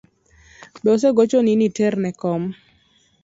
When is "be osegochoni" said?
0.81-1.53